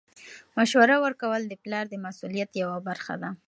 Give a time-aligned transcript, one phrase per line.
[0.57, 3.29] مشوره ورکول د پلار د مسؤلیت یوه برخه ده.